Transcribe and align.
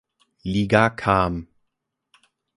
Liga 0.43 0.85
kam. 0.89 1.33